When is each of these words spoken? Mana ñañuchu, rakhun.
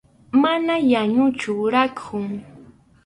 Mana 0.41 0.73
ñañuchu, 0.89 1.53
rakhun. 1.73 2.27